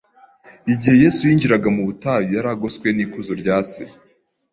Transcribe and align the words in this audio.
Igihe 0.73 0.95
Yesu 1.03 1.19
yinjiraga 1.27 1.67
mu 1.75 1.81
butayu, 1.87 2.27
yari 2.35 2.47
agoswe 2.55 2.87
n’ikuzo 2.93 3.33
rya 3.41 3.57
Se. 3.71 3.83